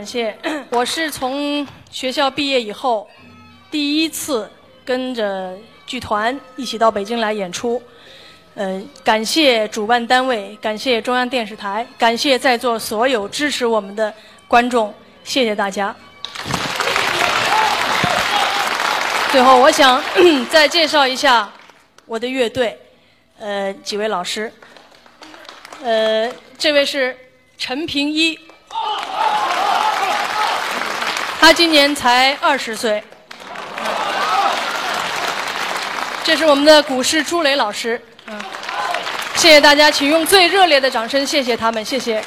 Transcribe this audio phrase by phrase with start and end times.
[0.00, 0.34] 感谢，
[0.72, 3.06] 我是从学校毕业以后，
[3.70, 4.50] 第一次
[4.82, 5.54] 跟着
[5.86, 7.82] 剧团一起到北京来演出。
[8.54, 14.10] 呃，感谢主办单位，感谢中央电视台，感谢在座所有支持我们的
[14.48, 15.94] 观众，谢谢大家。
[19.30, 20.02] 最后，我想
[20.48, 21.52] 再介绍一下
[22.06, 22.78] 我的乐队，
[23.38, 24.50] 呃，几位老师。
[25.82, 27.14] 呃，这位是
[27.58, 28.38] 陈平一，
[31.40, 33.02] 他今年才二十岁。
[36.22, 38.38] 这是我们的古诗朱雷老师，嗯，
[39.36, 42.22] 谢谢大家，请用最热烈的掌声谢谢他们，谢谢。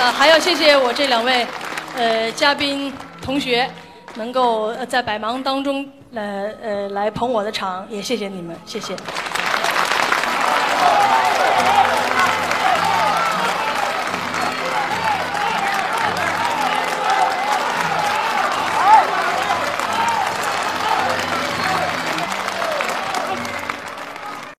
[0.00, 1.46] 呃，还要谢谢我这两位
[1.94, 2.90] 呃嘉宾
[3.20, 3.68] 同学，
[4.14, 8.96] 能够在百忙当中呃呃来捧我的场，也谢谢你们，谢谢。